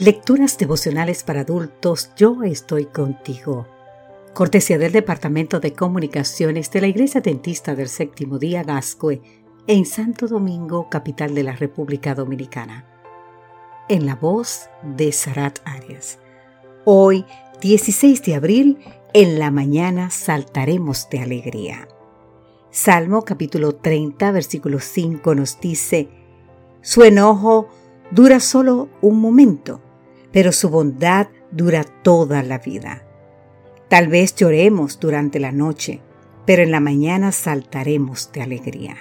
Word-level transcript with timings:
Lecturas 0.00 0.56
devocionales 0.56 1.24
para 1.24 1.42
adultos, 1.42 2.12
yo 2.16 2.42
estoy 2.42 2.86
contigo. 2.86 3.66
Cortesía 4.32 4.78
del 4.78 4.92
Departamento 4.92 5.60
de 5.60 5.74
Comunicaciones 5.74 6.70
de 6.70 6.80
la 6.80 6.86
Iglesia 6.86 7.20
Dentista 7.20 7.74
del 7.74 7.90
Séptimo 7.90 8.38
Día 8.38 8.62
Gascue, 8.62 9.20
en 9.66 9.84
Santo 9.84 10.26
Domingo, 10.26 10.88
capital 10.88 11.34
de 11.34 11.42
la 11.42 11.54
República 11.54 12.14
Dominicana. 12.14 12.86
En 13.90 14.06
la 14.06 14.16
voz 14.16 14.70
de 14.82 15.12
Sarat 15.12 15.58
Arias. 15.66 16.18
Hoy, 16.86 17.26
16 17.60 18.22
de 18.22 18.36
abril, 18.36 18.78
en 19.12 19.38
la 19.38 19.50
mañana 19.50 20.08
saltaremos 20.08 21.10
de 21.10 21.20
alegría. 21.20 21.88
Salmo 22.70 23.20
capítulo 23.26 23.74
30, 23.74 24.32
versículo 24.32 24.78
5 24.80 25.34
nos 25.34 25.60
dice, 25.60 26.08
Su 26.80 27.02
enojo 27.04 27.68
dura 28.10 28.40
solo 28.40 28.88
un 29.02 29.20
momento 29.20 29.82
pero 30.32 30.52
su 30.52 30.68
bondad 30.68 31.28
dura 31.50 31.84
toda 31.84 32.42
la 32.42 32.58
vida. 32.58 33.04
Tal 33.88 34.08
vez 34.08 34.34
lloremos 34.36 35.00
durante 35.00 35.40
la 35.40 35.52
noche, 35.52 36.00
pero 36.46 36.62
en 36.62 36.70
la 36.70 36.80
mañana 36.80 37.32
saltaremos 37.32 38.30
de 38.32 38.42
alegría. 38.42 38.96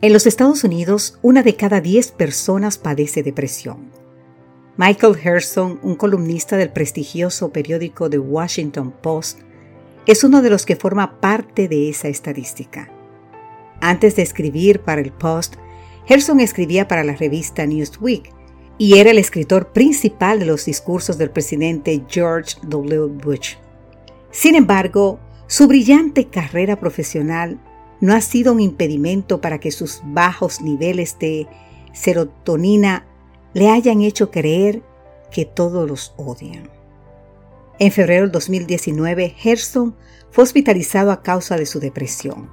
En 0.00 0.12
los 0.12 0.26
Estados 0.26 0.64
Unidos, 0.64 1.18
una 1.22 1.42
de 1.42 1.56
cada 1.56 1.80
diez 1.80 2.10
personas 2.12 2.78
padece 2.78 3.22
depresión. 3.22 3.90
Michael 4.76 5.16
Herson, 5.22 5.78
un 5.82 5.94
columnista 5.94 6.56
del 6.56 6.70
prestigioso 6.70 7.52
periódico 7.52 8.10
The 8.10 8.18
Washington 8.18 8.92
Post, 9.00 9.40
es 10.06 10.24
uno 10.24 10.42
de 10.42 10.50
los 10.50 10.66
que 10.66 10.76
forma 10.76 11.20
parte 11.20 11.68
de 11.68 11.88
esa 11.88 12.08
estadística. 12.08 12.90
Antes 13.80 14.16
de 14.16 14.22
escribir 14.22 14.80
para 14.80 15.00
el 15.00 15.12
Post, 15.12 15.56
Herson 16.06 16.40
escribía 16.40 16.88
para 16.88 17.04
la 17.04 17.14
revista 17.14 17.64
Newsweek 17.64 18.30
y 18.78 18.98
era 18.98 19.10
el 19.10 19.18
escritor 19.18 19.72
principal 19.72 20.40
de 20.40 20.46
los 20.46 20.64
discursos 20.64 21.18
del 21.18 21.30
presidente 21.30 22.02
George 22.08 22.56
W. 22.62 23.06
Bush. 23.22 23.54
Sin 24.30 24.56
embargo, 24.56 25.20
su 25.46 25.68
brillante 25.68 26.26
carrera 26.26 26.80
profesional 26.80 27.60
no 28.00 28.14
ha 28.14 28.20
sido 28.20 28.52
un 28.52 28.60
impedimento 28.60 29.40
para 29.40 29.60
que 29.60 29.70
sus 29.70 30.02
bajos 30.04 30.60
niveles 30.60 31.18
de 31.18 31.46
serotonina 31.92 33.06
le 33.52 33.70
hayan 33.70 34.02
hecho 34.02 34.30
creer 34.30 34.82
que 35.30 35.44
todos 35.44 35.88
los 35.88 36.12
odian. 36.16 36.70
En 37.78 37.92
febrero 37.92 38.22
del 38.22 38.32
2019, 38.32 39.34
Gerson 39.36 39.96
fue 40.30 40.44
hospitalizado 40.44 41.12
a 41.12 41.22
causa 41.22 41.56
de 41.56 41.66
su 41.66 41.80
depresión. 41.80 42.50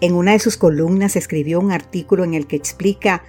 En 0.00 0.14
una 0.14 0.32
de 0.32 0.38
sus 0.38 0.56
columnas 0.56 1.16
escribió 1.16 1.60
un 1.60 1.72
artículo 1.72 2.24
en 2.24 2.34
el 2.34 2.46
que 2.46 2.56
explica 2.56 3.24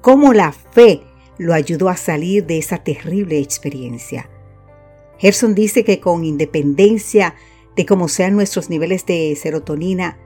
cómo 0.00 0.32
la 0.32 0.52
fe 0.52 1.02
lo 1.38 1.54
ayudó 1.54 1.88
a 1.88 1.96
salir 1.96 2.46
de 2.46 2.58
esa 2.58 2.78
terrible 2.78 3.38
experiencia. 3.38 4.28
Gerson 5.18 5.54
dice 5.54 5.84
que 5.84 6.00
con 6.00 6.24
independencia 6.24 7.34
de 7.76 7.86
cómo 7.86 8.08
sean 8.08 8.34
nuestros 8.34 8.70
niveles 8.70 9.06
de 9.06 9.36
serotonina, 9.40 10.18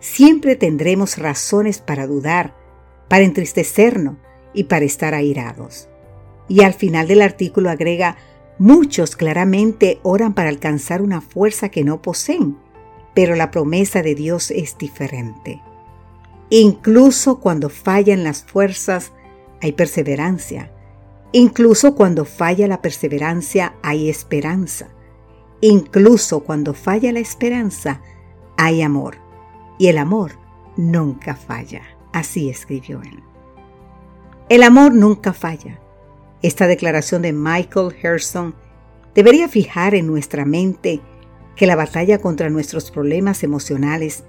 siempre 0.00 0.56
tendremos 0.56 1.18
razones 1.18 1.78
para 1.78 2.06
dudar, 2.06 2.56
para 3.08 3.24
entristecernos 3.24 4.16
y 4.54 4.64
para 4.64 4.84
estar 4.84 5.14
airados. 5.14 5.88
Y 6.48 6.62
al 6.62 6.74
final 6.74 7.08
del 7.08 7.22
artículo 7.22 7.70
agrega, 7.70 8.16
muchos 8.58 9.16
claramente 9.16 9.98
oran 10.02 10.34
para 10.34 10.48
alcanzar 10.48 11.02
una 11.02 11.20
fuerza 11.20 11.68
que 11.68 11.84
no 11.84 12.02
poseen, 12.02 12.56
pero 13.14 13.34
la 13.36 13.50
promesa 13.50 14.02
de 14.02 14.14
Dios 14.14 14.50
es 14.50 14.76
diferente. 14.78 15.62
Incluso 16.50 17.40
cuando 17.40 17.68
fallan 17.68 18.24
las 18.24 18.44
fuerzas, 18.44 19.12
hay 19.64 19.72
perseverancia. 19.72 20.70
Incluso 21.32 21.94
cuando 21.94 22.26
falla 22.26 22.68
la 22.68 22.82
perseverancia, 22.82 23.74
hay 23.82 24.10
esperanza. 24.10 24.90
Incluso 25.62 26.40
cuando 26.40 26.74
falla 26.74 27.12
la 27.12 27.20
esperanza, 27.20 28.02
hay 28.58 28.82
amor. 28.82 29.16
Y 29.78 29.86
el 29.86 29.96
amor 29.96 30.32
nunca 30.76 31.34
falla. 31.34 31.80
Así 32.12 32.50
escribió 32.50 33.00
él. 33.00 33.22
El 34.50 34.62
amor 34.62 34.92
nunca 34.92 35.32
falla. 35.32 35.80
Esta 36.42 36.66
declaración 36.66 37.22
de 37.22 37.32
Michael 37.32 37.96
Herson 38.02 38.54
debería 39.14 39.48
fijar 39.48 39.94
en 39.94 40.06
nuestra 40.06 40.44
mente 40.44 41.00
que 41.56 41.66
la 41.66 41.74
batalla 41.74 42.18
contra 42.18 42.50
nuestros 42.50 42.90
problemas 42.90 43.42
emocionales 43.42 44.24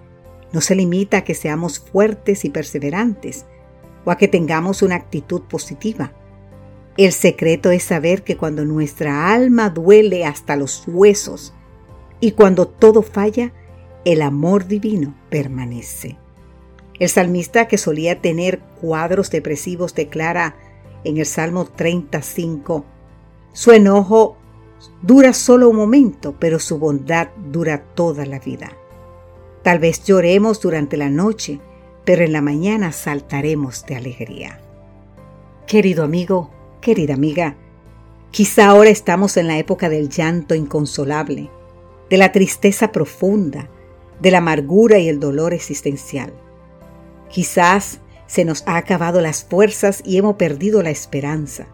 no 0.53 0.61
se 0.61 0.75
limita 0.75 1.17
a 1.17 1.23
que 1.25 1.33
seamos 1.33 1.81
fuertes 1.81 2.45
y 2.45 2.49
perseverantes, 2.51 3.45
o 4.05 4.11
a 4.11 4.17
que 4.17 4.27
tengamos 4.27 4.81
una 4.81 4.95
actitud 4.95 5.41
positiva. 5.41 6.13
El 6.97 7.11
secreto 7.11 7.71
es 7.71 7.83
saber 7.83 8.23
que 8.23 8.37
cuando 8.37 8.63
nuestra 8.63 9.33
alma 9.33 9.69
duele 9.69 10.25
hasta 10.25 10.55
los 10.55 10.83
huesos 10.87 11.53
y 12.21 12.31
cuando 12.31 12.67
todo 12.67 13.01
falla, 13.01 13.51
el 14.05 14.21
amor 14.21 14.67
divino 14.67 15.13
permanece. 15.29 16.17
El 16.99 17.09
salmista 17.09 17.67
que 17.67 17.77
solía 17.77 18.21
tener 18.21 18.59
cuadros 18.79 19.29
depresivos 19.29 19.93
declara 19.93 20.55
en 21.03 21.17
el 21.17 21.25
Salmo 21.25 21.65
35, 21.65 22.85
su 23.51 23.71
enojo 23.71 24.37
dura 25.01 25.33
solo 25.33 25.69
un 25.69 25.75
momento, 25.75 26.35
pero 26.39 26.59
su 26.59 26.77
bondad 26.77 27.29
dura 27.51 27.83
toda 27.95 28.25
la 28.25 28.39
vida. 28.39 28.71
Tal 29.61 29.79
vez 29.79 30.03
lloremos 30.03 30.61
durante 30.61 30.95
la 30.95 31.09
noche, 31.09 31.59
pero 32.05 32.23
en 32.23 32.31
la 32.31 32.41
mañana 32.41 32.91
saltaremos 32.91 33.85
de 33.85 33.95
alegría. 33.95 34.61
Querido 35.67 36.03
amigo, 36.03 36.51
querida 36.79 37.15
amiga, 37.15 37.57
quizá 38.29 38.67
ahora 38.67 38.91
estamos 38.91 39.35
en 39.37 39.47
la 39.47 39.57
época 39.57 39.89
del 39.89 40.09
llanto 40.09 40.53
inconsolable, 40.53 41.49
de 42.09 42.17
la 42.17 42.31
tristeza 42.31 42.91
profunda, 42.91 43.69
de 44.21 44.31
la 44.31 44.37
amargura 44.37 44.99
y 44.99 45.09
el 45.09 45.19
dolor 45.19 45.53
existencial. 45.53 46.31
Quizás 47.29 47.99
se 48.27 48.45
nos 48.45 48.63
ha 48.67 48.77
acabado 48.77 49.19
las 49.19 49.43
fuerzas 49.43 50.01
y 50.05 50.17
hemos 50.17 50.35
perdido 50.35 50.83
la 50.83 50.91
esperanza. 50.91 51.67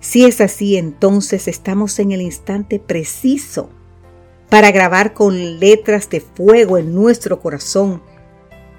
Si 0.00 0.24
es 0.24 0.40
así, 0.40 0.76
entonces 0.76 1.48
estamos 1.48 1.98
en 1.98 2.12
el 2.12 2.22
instante 2.22 2.78
preciso 2.78 3.70
para 4.48 4.70
grabar 4.70 5.14
con 5.14 5.60
letras 5.60 6.10
de 6.10 6.20
fuego 6.20 6.78
en 6.78 6.94
nuestro 6.94 7.40
corazón 7.40 8.02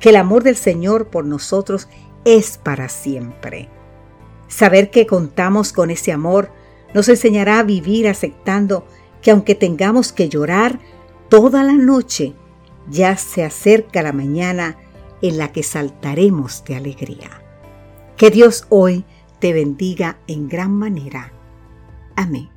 que 0.04 0.10
el 0.10 0.18
amor 0.18 0.44
del 0.44 0.58
Señor 0.58 1.08
por 1.08 1.24
nosotros 1.24 1.88
es 2.26 2.58
para 2.58 2.90
siempre. 2.90 3.70
Saber 4.50 4.92
que 4.92 5.08
contamos 5.08 5.72
con 5.72 5.92
ese 5.92 6.12
amor 6.12 6.52
nos 6.94 7.08
enseñará 7.08 7.60
a 7.60 7.64
vivir 7.64 8.10
aceptando 8.10 8.86
que 9.22 9.32
aunque 9.32 9.56
tengamos 9.56 10.12
que 10.12 10.28
llorar 10.28 10.82
toda 11.30 11.64
la 11.64 11.72
noche, 11.72 12.34
ya 12.90 13.16
se 13.16 13.46
acerca 13.46 14.04
la 14.04 14.12
mañana 14.12 14.78
en 15.22 15.38
la 15.38 15.54
que 15.54 15.64
saltaremos 15.64 16.66
de 16.66 16.76
alegría. 16.76 17.42
Que 18.18 18.30
Dios 18.30 18.66
hoy 18.68 19.06
te 19.40 19.54
bendiga 19.54 20.18
en 20.28 20.50
gran 20.50 20.74
manera. 20.74 21.32
Amén. 22.18 22.53